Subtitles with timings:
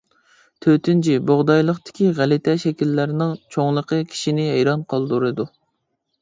[0.65, 5.47] تۆتىنچى بۇغدايلىقتىكى غەلىتە شەكىللەرنىڭ چوڭلۇقى كىشىنى ھەيران قالدۇرىدۇ.